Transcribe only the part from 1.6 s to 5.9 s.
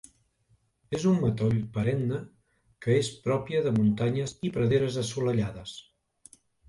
perenne que és pròpia de muntanyes i praderes assolellades.